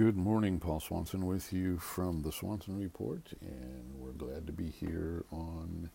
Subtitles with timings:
[0.00, 4.70] Good morning, Paul Swansen with you from the Swansen Report, and we're glad to be
[4.70, 5.90] here on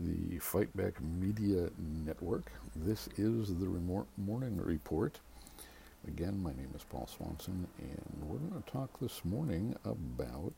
[0.00, 2.50] the Fight Back Media Network.
[2.74, 3.66] This is the
[4.16, 5.20] Morning Report.
[6.08, 10.54] Again, my name is Paul Swansen, and we're going to talk this morning about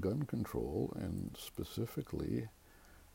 [0.00, 2.48] gun control and specifically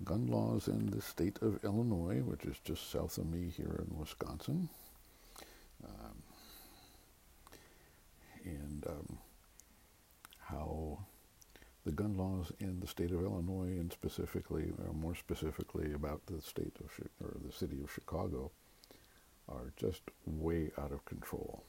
[0.03, 3.97] gun laws in the state of Illinois, which is just south of me here in
[3.97, 4.69] Wisconsin.
[5.83, 6.21] Um,
[8.45, 9.17] and um,
[10.45, 10.99] how
[11.85, 16.41] the gun laws in the state of Illinois, and specifically, or more specifically, about the
[16.41, 18.51] state of or the city of Chicago,
[19.47, 21.63] are just way out of control.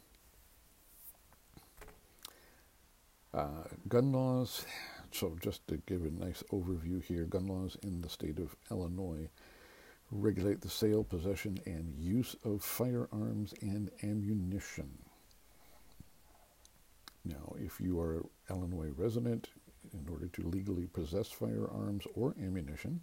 [3.35, 4.65] Uh, gun laws,
[5.13, 9.29] so just to give a nice overview here, gun laws in the state of Illinois
[10.11, 15.06] regulate the sale, possession, and use of firearms and ammunition.
[17.27, 19.49] Now, if you are Illinois resident,
[19.93, 23.01] in order to legally possess firearms or ammunition,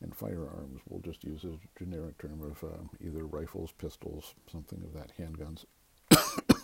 [0.00, 4.92] and firearms, we'll just use a generic term of uh, either rifles, pistols, something of
[4.94, 5.64] that, handguns,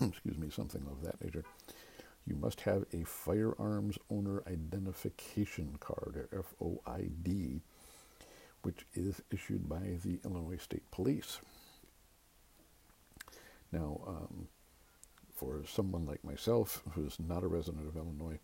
[0.09, 1.45] excuse me, something of that nature,
[2.27, 7.61] you must have a firearms owner identification card, or FOID,
[8.63, 11.39] which is issued by the Illinois State Police.
[13.73, 14.49] Now, um,
[15.41, 18.39] for someone like myself who's not a resident of Illinois,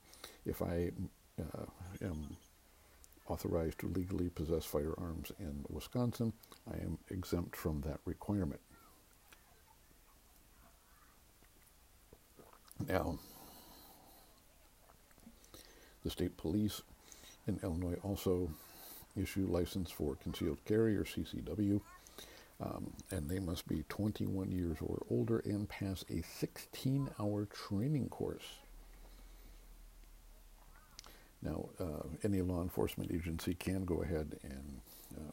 [0.47, 0.91] if I
[1.39, 1.67] uh,
[2.01, 2.39] am
[3.29, 6.33] authorized to legally possess firearms in Wisconsin,
[6.73, 8.61] I am exempt from that requirement.
[12.89, 13.19] Now,
[16.03, 16.81] the state police
[17.47, 18.51] in Illinois also
[19.21, 21.83] issue license for concealed carry or CCW
[22.61, 28.09] um, and they must be 21 years or older and pass a 16 hour training
[28.09, 28.59] course.
[31.43, 34.81] Now, uh, any law enforcement agency can go ahead and
[35.17, 35.33] uh,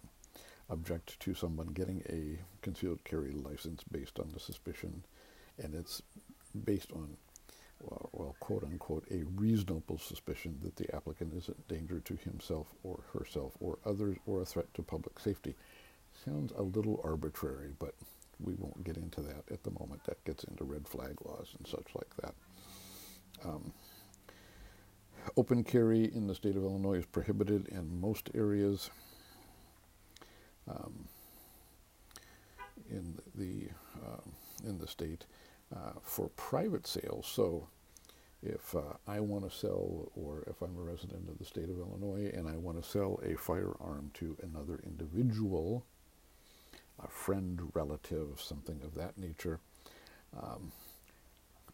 [0.69, 5.03] object to someone getting a concealed carry license based on the suspicion,
[5.57, 6.01] and it's
[6.65, 7.15] based on,
[7.81, 12.67] well, well, quote unquote, a reasonable suspicion that the applicant is a danger to himself
[12.83, 15.55] or herself or others or a threat to public safety.
[16.23, 17.95] Sounds a little arbitrary, but
[18.39, 20.03] we won't get into that at the moment.
[20.05, 22.35] That gets into red flag laws and such like that.
[23.45, 23.73] Um,
[25.35, 28.89] open carry in the state of Illinois is prohibited in most areas.
[30.69, 31.07] Um,
[32.89, 33.69] in the
[34.03, 34.21] uh,
[34.67, 35.25] in the state
[35.75, 37.27] uh, for private sales.
[37.27, 37.67] So,
[38.41, 41.79] if uh, I want to sell, or if I'm a resident of the state of
[41.79, 45.85] Illinois and I want to sell a firearm to another individual,
[47.01, 49.59] a friend, relative, something of that nature.
[50.37, 50.71] Um,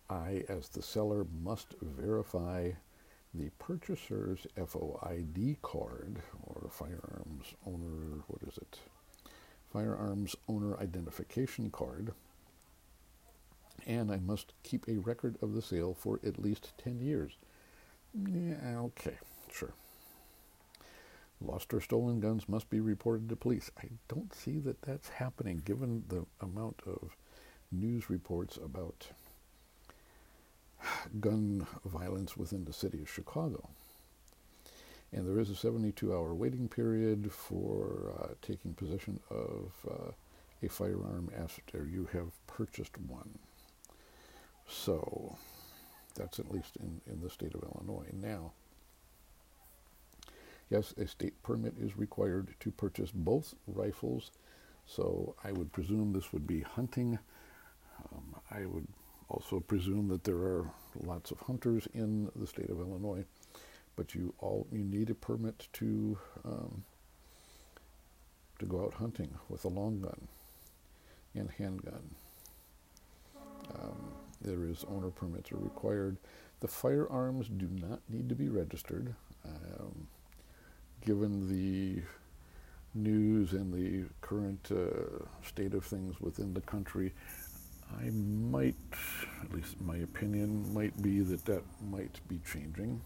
[0.10, 2.72] I, as the seller, must verify
[3.34, 8.80] the purchaser's FOID card or firearms owner, what is it?
[9.72, 12.12] Firearms owner identification card.
[13.86, 17.34] And I must keep a record of the sale for at least 10 years.
[18.14, 19.18] Yeah, okay,
[19.52, 19.74] sure.
[21.42, 23.72] Lost or stolen guns must be reported to police.
[23.78, 27.16] I don't see that that's happening given the amount of
[27.72, 29.08] news reports about
[31.20, 33.70] gun violence within the city of Chicago.
[35.12, 40.12] And there is a 72 hour waiting period for uh, taking possession of uh,
[40.62, 43.40] a firearm after you have purchased one.
[44.68, 45.38] So
[46.16, 48.10] that's at least in, in the state of Illinois.
[48.14, 48.52] Now,
[50.70, 54.32] Yes, a state permit is required to purchase both rifles,
[54.86, 57.18] so I would presume this would be hunting.
[57.98, 58.88] Um, I would
[59.30, 63.26] also presume that there are lots of hunters in the state of Illinois,
[63.96, 66.84] but you all you need a permit to um,
[68.60, 70.28] to go out hunting with a long gun
[71.34, 72.16] and handgun.
[73.74, 76.18] Um, there is owner permits are required.
[76.60, 79.16] The firearms do not need to be registered.
[79.46, 80.08] Um,
[81.10, 82.04] given the
[82.94, 87.12] news and the current uh, state of things within the country,
[88.00, 88.76] I might,
[89.42, 93.02] at least my opinion, might be that that might be changing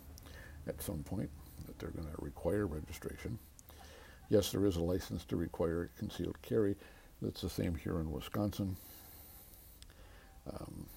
[0.68, 1.30] at some point,
[1.66, 3.40] that they're going to require registration.
[4.28, 6.76] Yes, there is a license to require concealed carry.
[7.22, 8.76] That's the same here in Wisconsin.
[10.52, 10.88] Um,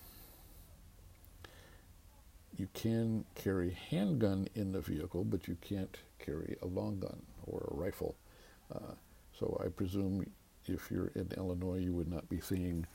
[2.56, 7.68] you can carry handgun in the vehicle, but you can't carry a long gun or
[7.70, 8.16] a rifle.
[8.74, 8.94] Uh,
[9.38, 10.26] so I presume
[10.66, 12.86] if you're in Illinois, you would not be seeing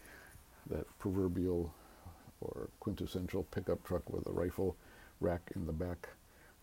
[0.69, 1.73] that proverbial
[2.41, 4.75] or quintessential pickup truck with a rifle
[5.19, 6.09] rack in the back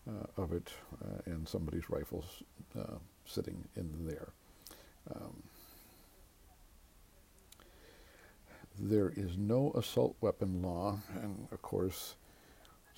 [0.07, 0.69] uh, of it
[1.03, 2.43] uh, and somebody's rifles
[2.77, 4.29] uh, sitting in there.
[5.15, 5.43] Um,
[8.77, 12.15] there is no assault weapon law, and of course,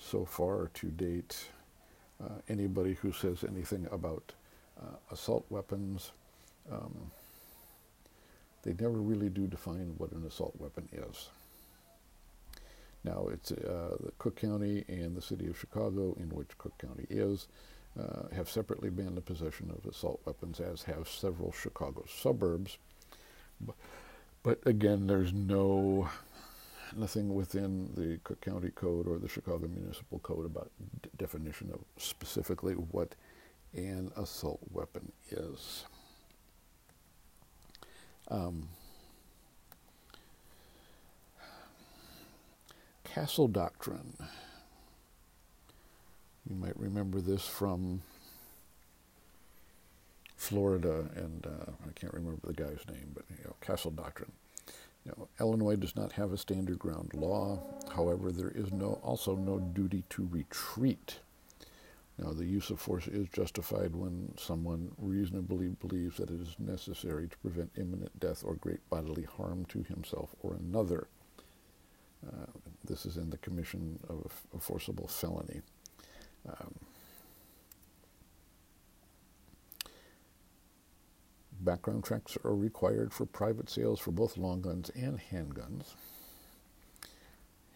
[0.02, 1.46] so far to date,
[2.22, 4.32] uh, anybody who says anything about
[4.80, 6.12] uh, assault weapons,
[6.70, 7.10] um,
[8.62, 11.28] they never really do define what an assault weapon is.
[13.04, 17.48] Now, it's uh, Cook County and the city of Chicago, in which Cook County is,
[17.98, 22.78] uh, have separately banned the possession of assault weapons, as have several Chicago suburbs.
[23.60, 23.74] But,
[24.42, 26.08] but again, there's no
[26.96, 30.70] nothing within the Cook County Code or the Chicago Municipal Code about
[31.02, 33.14] d- definition of specifically what
[33.74, 35.84] an assault weapon is.
[38.28, 38.68] Um,
[43.04, 44.16] Castle Doctrine.
[46.48, 48.02] You might remember this from
[50.36, 54.32] Florida, and uh, I can't remember the guy's name, but you know, Castle Doctrine.
[55.40, 57.60] Illinois does not have a standard ground law.
[57.94, 61.18] However, there is no also no duty to retreat.
[62.18, 67.26] Now, the use of force is justified when someone reasonably believes that it is necessary
[67.26, 71.08] to prevent imminent death or great bodily harm to himself or another.
[72.24, 72.46] Uh,
[72.84, 75.62] this is in the commission of a forcible felony.
[76.48, 76.74] Um,
[81.60, 85.94] background checks are required for private sales for both long guns and handguns.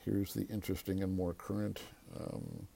[0.04, 1.82] Here's the interesting and more current
[2.18, 2.66] um,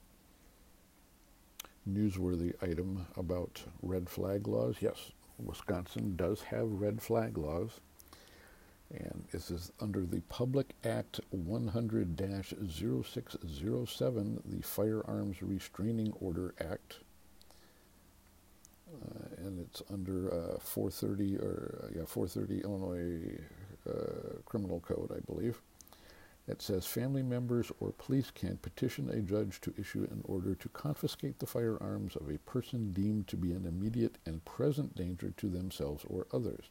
[1.89, 4.77] newsworthy item about red flag laws.
[4.81, 7.79] Yes, Wisconsin does have red flag laws.
[8.93, 12.19] And this is under the Public Act 100
[12.69, 16.99] 0607, the Firearms Restraining Order Act.
[19.71, 23.39] It's under uh, 430 or uh, yeah 430 Illinois
[23.89, 25.61] uh, Criminal Code, I believe.
[26.45, 30.69] It says family members or police can petition a judge to issue an order to
[30.69, 35.47] confiscate the firearms of a person deemed to be an immediate and present danger to
[35.47, 36.65] themselves or others.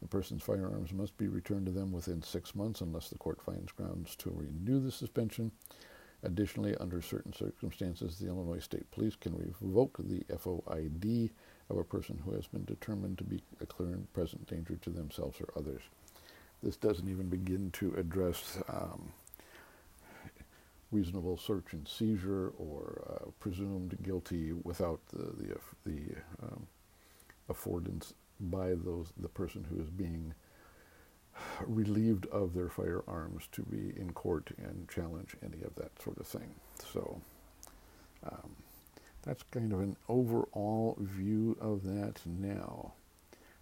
[0.00, 3.72] The person's firearms must be returned to them within six months unless the court finds
[3.72, 5.50] grounds to renew the suspension.
[6.22, 11.30] Additionally, under certain circumstances, the Illinois State Police can revoke the FOID
[11.70, 14.90] of a person who has been determined to be a clear and present danger to
[14.90, 15.82] themselves or others.
[16.62, 19.12] This doesn't even begin to address um,
[20.90, 26.00] reasonable search and seizure or uh, presumed guilty without the the, the
[26.42, 26.66] um,
[27.50, 30.34] affordance by those the person who is being
[31.66, 36.26] relieved of their firearms to be in court and challenge any of that sort of
[36.26, 36.54] thing.
[36.92, 37.20] So
[38.24, 38.56] um,
[39.22, 42.92] that's kind of an overall view of that now.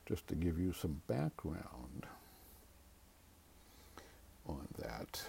[0.06, 2.06] Just to give you some background
[4.46, 5.22] on that,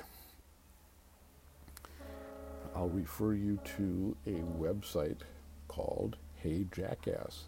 [2.76, 5.22] I'll refer you to a website
[5.68, 7.46] called Hey Jackass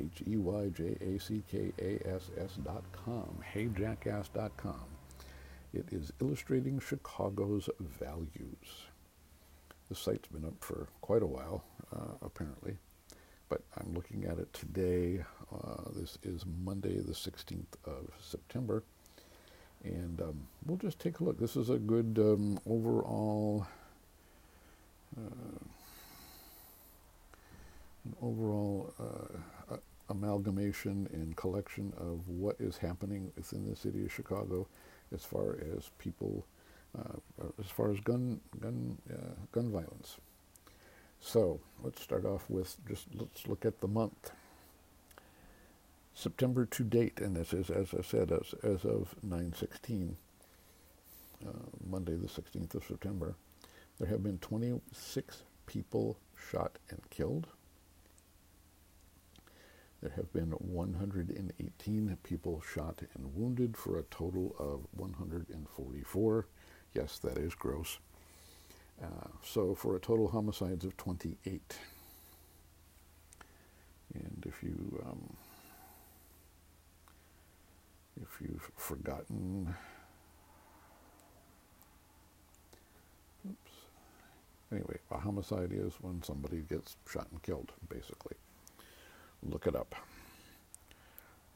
[0.00, 4.84] H E Y J A C K A S S dot com, heyjackass dot com.
[5.72, 8.86] It is illustrating Chicago's values.
[9.88, 11.64] The site's been up for quite a while,
[11.94, 12.76] uh, apparently,
[13.48, 15.24] but I'm looking at it today.
[15.52, 18.82] Uh, this is Monday, the 16th of September,
[19.84, 21.38] and um, we'll just take a look.
[21.38, 23.66] This is a good um, overall.
[25.16, 25.58] Uh,
[28.04, 29.38] an overall uh,
[30.08, 34.66] amalgamation and collection of what is happening within the city of Chicago
[35.14, 36.46] as far as people,
[36.98, 37.18] uh,
[37.58, 40.16] as far as gun, gun, uh, gun violence.
[41.20, 44.30] So let's start off with just let's look at the month.
[46.14, 50.16] September to date, and this is, as I said, as, as of 916,
[51.46, 51.50] uh,
[51.88, 53.36] Monday the 16th of September,
[53.98, 56.18] there have been 26 people
[56.50, 57.46] shot and killed.
[60.00, 66.46] There have been 118 people shot and wounded for a total of 144.
[66.94, 67.98] Yes, that is gross.
[69.02, 71.78] Uh, so for a total homicides of 28.
[74.14, 75.36] And if you um,
[78.22, 79.74] if you've forgotten,
[83.48, 83.72] oops.
[84.72, 88.36] Anyway, a homicide is when somebody gets shot and killed, basically
[89.42, 89.94] look it up.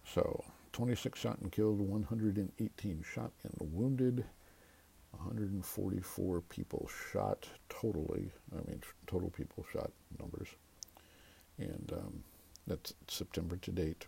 [0.05, 4.25] So, 26 shot and killed, 118 shot and wounded.
[5.12, 8.31] 144 people shot totally.
[8.53, 10.49] I mean, total people shot numbers.
[11.59, 12.25] And um,
[12.67, 14.07] that's September to date.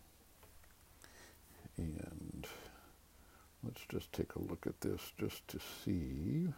[1.76, 2.46] And
[3.62, 6.48] let's just take a look at this just to see.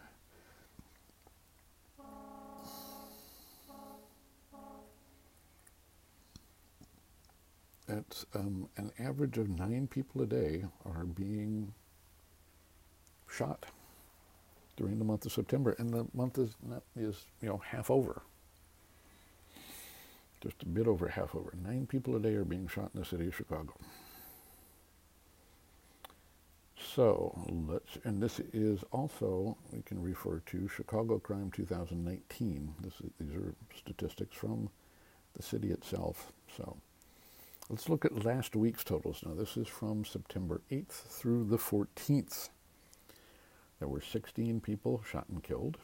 [7.88, 11.72] At um, an average of nine people a day are being
[13.30, 13.66] shot
[14.76, 18.22] during the month of September, and the month is not, is you know half over,
[20.42, 21.54] just a bit over half over.
[21.64, 23.74] Nine people a day are being shot in the city of Chicago.
[26.94, 27.38] So
[27.68, 32.74] let's, and this is also we can refer to Chicago Crime 2019.
[32.80, 34.70] This is, these are statistics from
[35.36, 36.32] the city itself.
[36.56, 36.76] So
[37.68, 39.22] let's look at last week's totals.
[39.26, 42.50] Now this is from September 8th through the 14th.
[43.78, 45.78] There were 16 people shot and killed.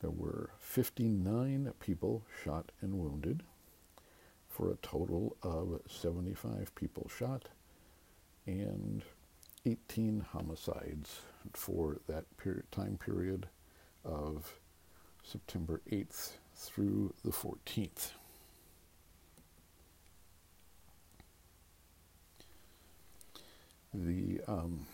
[0.00, 3.42] There were 59 people shot and wounded
[4.48, 7.48] for a total of 75 people shot
[8.46, 9.02] and
[9.64, 11.20] 18 homicides
[11.54, 12.24] for that
[12.70, 13.48] time period
[14.04, 14.52] of
[15.22, 18.10] September 8th through the 14th.
[24.04, 24.86] The um,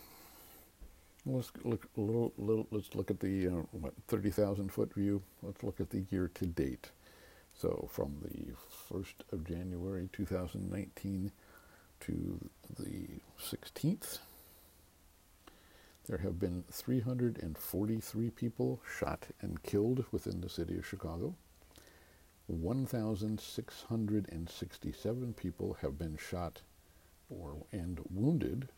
[1.26, 5.22] Let's look a little, little, Let's look at the uh, what, 30,000 foot view.
[5.42, 6.90] Let's look at the year to date.
[7.54, 8.52] So from the
[8.92, 11.32] 1st of January 2019
[12.00, 13.06] to the
[13.42, 14.18] 16th,
[16.06, 21.34] there have been 343 people shot and killed within the city of Chicago.
[22.48, 26.60] 1,667 people have been shot
[27.30, 28.68] or and wounded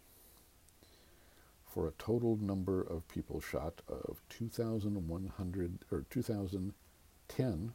[1.76, 7.74] for a total number of people shot of 2,100 or 2010,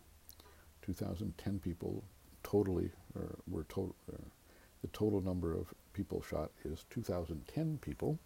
[0.81, 2.03] 2010 people
[2.41, 3.95] totally, or were total,
[4.81, 8.17] the total number of people shot is 2,010 people.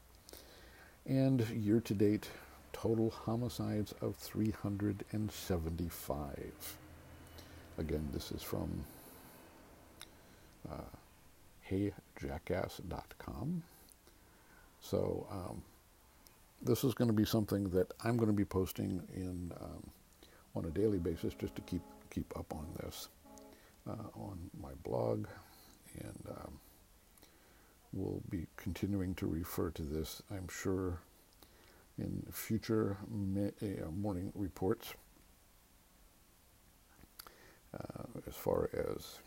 [1.05, 2.29] And year to date,
[2.71, 6.77] total homicides of 375.
[7.77, 8.85] Again, this is from
[10.71, 10.77] uh,
[11.69, 13.63] heyjackass.com.
[14.85, 15.63] So um,
[16.61, 19.89] this is going to be something that I'm going to be posting in um,
[20.55, 23.09] on a daily basis just to keep keep up on this
[23.89, 25.25] uh, on my blog,
[25.99, 26.59] and um,
[27.93, 30.21] we'll be continuing to refer to this.
[30.29, 30.99] I'm sure
[31.97, 34.93] in future uh, morning reports
[37.73, 39.17] uh, as far as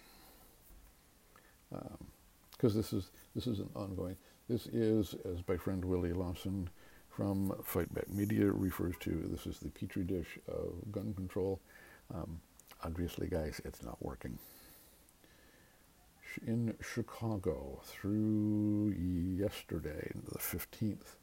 [2.52, 4.16] because um, this is this is an ongoing.
[4.48, 6.70] This is, as my friend Willie Lawson
[7.10, 11.60] from Fight Back Media refers to, this is the petri dish of gun control.
[12.14, 12.40] Um,
[12.82, 14.38] obviously, guys, it's not working.
[16.46, 18.94] In Chicago, through
[19.38, 21.16] yesterday, the 15th,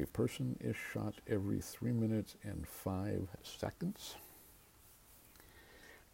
[0.00, 4.14] a person is shot every three minutes and five seconds.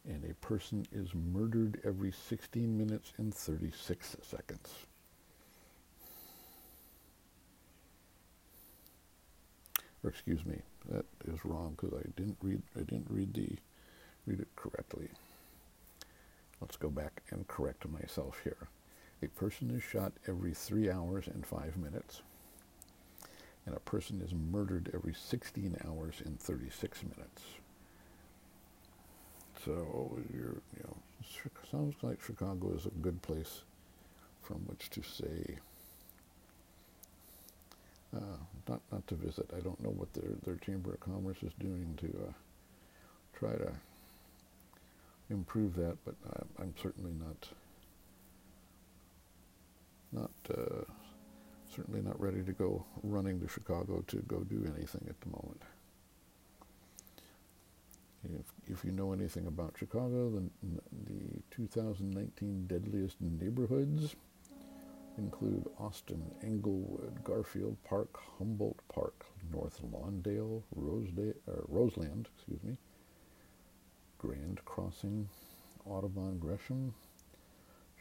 [0.04, 4.86] And a person is murdered every 16 minutes and 36 seconds.
[10.02, 10.56] Or excuse me,
[10.90, 13.56] that is wrong because I didn't read I didn't read the
[14.26, 15.08] read it correctly.
[16.60, 18.68] Let's go back and correct myself here.
[19.22, 22.22] A person is shot every three hours and five minutes,
[23.66, 27.42] and a person is murdered every 16 hours and 36 minutes.
[29.64, 30.96] So you know,
[31.70, 33.62] sounds like Chicago is a good place
[34.40, 35.58] from which to say
[38.16, 38.36] uh,
[38.68, 39.50] not not to visit.
[39.56, 42.32] I don't know what their their chamber of commerce is doing to uh,
[43.38, 43.72] try to
[45.30, 46.14] improve that, but
[46.58, 47.48] I, am certainly not
[50.12, 50.84] not uh,
[51.74, 55.62] certainly not ready to go running to Chicago to go do anything at the moment.
[58.22, 60.42] If, if you know anything about Chicago, the,
[61.06, 64.14] the 2019 deadliest neighborhoods
[65.20, 71.34] include Austin, Englewood, Garfield Park, Humboldt Park, North Lawndale, Rosedale,
[71.68, 72.76] Roseland, excuse me,
[74.18, 75.28] Grand Crossing,
[75.84, 76.94] Audubon, Gresham,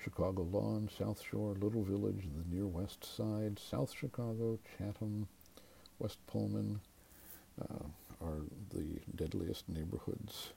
[0.01, 5.27] Chicago Lawn, South Shore, Little Village, the near west side, South Chicago, Chatham,
[5.99, 6.79] West Pullman
[7.61, 7.83] uh,
[8.21, 10.51] are the deadliest neighborhoods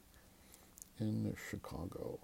[1.00, 2.20] in Chicago.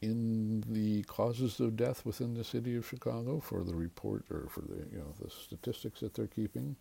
[0.00, 4.60] In the causes of death within the city of Chicago for the report or for
[4.60, 6.76] the you know the statistics that they're keeping.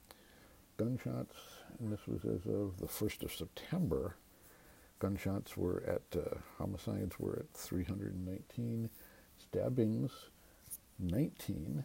[0.77, 1.35] Gunshots,
[1.79, 4.15] and this was as of the first of September.
[4.99, 8.89] Gunshots were at uh, homicides were at 319,
[9.39, 10.11] stabbings
[10.99, 11.83] 19.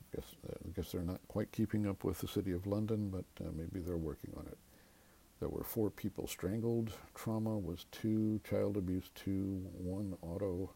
[0.00, 3.10] I guess, uh, I guess they're not quite keeping up with the city of London,
[3.10, 4.58] but uh, maybe they're working on it.
[5.40, 6.92] There were four people strangled.
[7.14, 10.70] Trauma was two, child abuse two, one auto,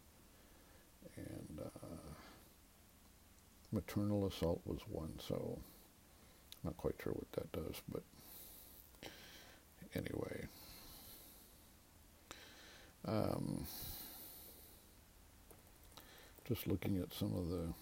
[1.17, 1.87] and uh,
[3.71, 5.13] maternal assault was one.
[5.19, 5.57] So,
[6.63, 8.03] not quite sure what that does, but
[9.95, 10.45] anyway.
[13.05, 13.65] Um,
[16.47, 17.73] just looking at some of the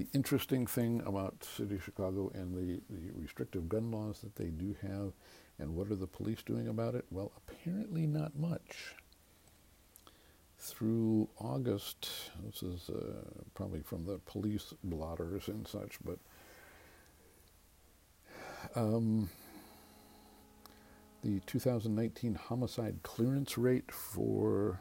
[0.00, 4.46] the interesting thing about City of Chicago and the, the restrictive gun laws that they
[4.46, 5.12] do have,
[5.58, 7.04] and what are the police doing about it?
[7.10, 8.94] Well, apparently not much.
[10.58, 12.08] Through August,
[12.46, 16.18] this is uh, probably from the police blotters and such, but
[18.74, 19.28] um,
[21.22, 24.80] the 2019 homicide clearance rate for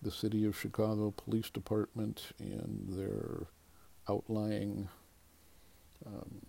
[0.00, 3.48] the City of Chicago Police Department and their
[4.08, 4.88] outlying,
[6.06, 6.40] um,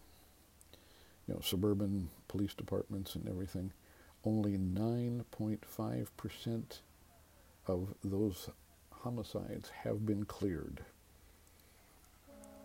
[1.27, 3.71] you know, suburban police departments and everything,
[4.25, 6.63] only 9.5%
[7.67, 8.49] of those
[8.91, 10.81] homicides have been cleared.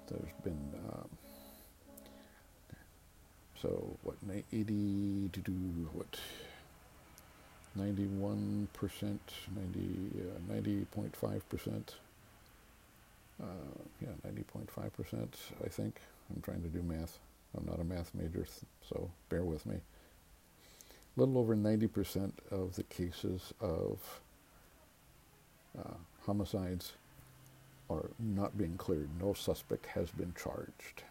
[0.08, 1.08] There's been, um,
[3.60, 4.16] so what,
[4.52, 5.52] 80 to do
[5.92, 6.18] what?
[7.78, 9.18] 91%,
[9.56, 11.94] 90, uh, 90.5%.
[13.42, 13.46] Uh,
[14.00, 15.28] yeah, 90.5%,
[15.64, 16.00] I think.
[16.34, 17.18] I'm trying to do math.
[17.56, 18.46] I'm not a math major,
[18.88, 19.76] so bear with me.
[21.16, 24.20] A little over 90% of the cases of
[25.78, 26.92] uh, homicides
[27.90, 29.08] are not being cleared.
[29.20, 31.02] No suspect has been charged.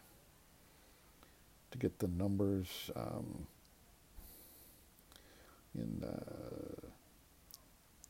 [1.71, 3.47] To get the numbers, um,
[5.75, 6.72] in uh,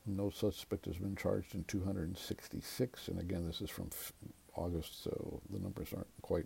[0.06, 4.13] no suspect has been charged in 266, and again, this is from f-
[4.56, 6.46] August, so the numbers aren't quite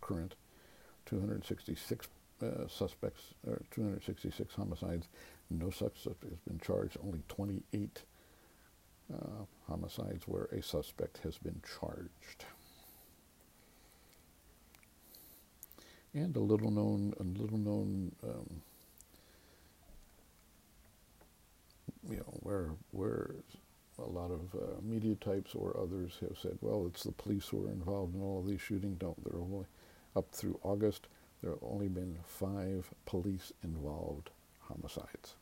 [0.00, 0.34] current.
[1.06, 2.08] 266
[2.42, 5.08] uh, suspects, or 266 homicides.
[5.50, 6.96] No suspect has been charged.
[7.04, 8.02] Only 28
[9.12, 9.16] uh,
[9.68, 12.44] homicides where a suspect has been charged.
[16.14, 18.62] And a little known, a little known um,
[22.08, 23.34] you know, where where
[23.98, 27.66] a lot of uh, media types or others have said, well, it's the police who
[27.66, 28.98] are involved in all of these shootings.
[28.98, 29.22] Don't.
[29.24, 29.66] There are only,
[30.16, 31.06] up through August,
[31.42, 35.34] there have only been five police-involved homicides.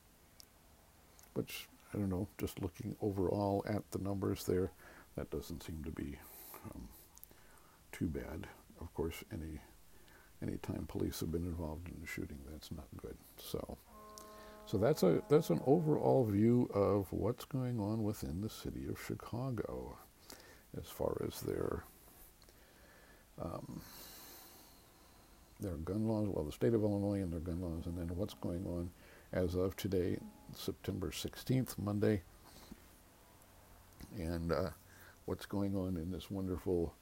[1.34, 4.72] Which, I don't know, just looking overall at the numbers there,
[5.16, 6.18] that doesn't seem to be
[6.66, 6.88] um,
[7.92, 8.48] too bad.
[8.80, 9.60] Of course, any
[10.42, 13.16] any time police have been involved in a shooting, that's not good.
[13.38, 13.78] So.
[14.70, 19.02] So that's a that's an overall view of what's going on within the city of
[19.04, 19.98] Chicago,
[20.78, 21.82] as far as their
[23.42, 23.82] um,
[25.58, 26.28] their gun laws.
[26.28, 28.90] Well, the state of Illinois and their gun laws, and then what's going on
[29.32, 30.18] as of today,
[30.54, 32.22] September 16th, Monday,
[34.16, 34.70] and uh,
[35.24, 36.94] what's going on in this wonderful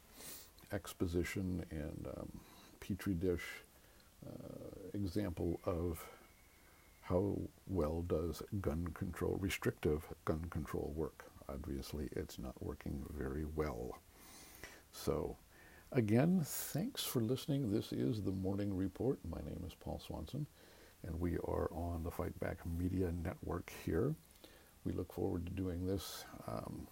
[0.72, 2.40] exposition and um,
[2.81, 3.44] petri dish
[4.26, 6.02] uh, example of
[7.09, 11.25] how well does gun control, restrictive gun control work?
[11.49, 13.97] Obviously, it's not working very well.
[14.92, 15.38] So,
[15.92, 17.73] again, thanks for listening.
[17.73, 19.18] This is the Morning Report.
[19.25, 20.44] My name is Paul Swansen,
[21.07, 24.14] and we are on the Fight Back Media Network here.
[24.85, 26.27] We look forward to doing this.
[26.47, 26.87] Um,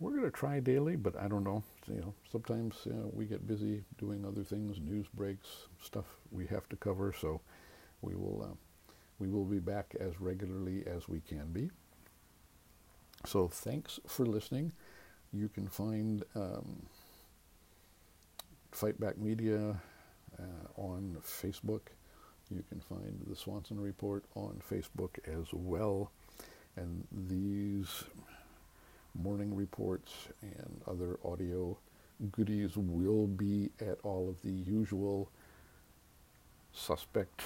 [0.00, 1.62] we're going to try daily, but I don't know.
[1.88, 6.46] You know, sometimes you know, we get busy doing other things, news breaks, stuff we
[6.46, 7.14] have to cover.
[7.18, 7.42] So
[8.00, 8.54] we will uh,
[9.18, 11.70] we will be back as regularly as we can be.
[13.26, 14.72] So thanks for listening.
[15.32, 16.86] You can find um,
[18.70, 19.80] Fight Back Media
[20.38, 21.80] uh, on Facebook.
[22.50, 26.10] You can find the Swansen Report on Facebook as well.
[26.76, 28.04] And these
[29.14, 31.78] morning reports and other audio
[32.32, 35.30] goodies will be at all of the usual
[36.72, 37.42] suspect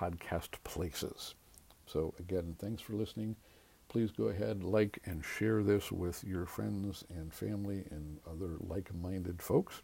[0.00, 1.34] podcast places.
[1.86, 3.36] So, again, thanks for listening.
[3.88, 8.94] Please go ahead, like, and share this with your friends and family and other like
[8.94, 9.82] minded folks.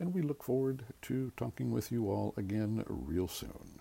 [0.00, 3.80] And we look forward to talking with you all again real soon.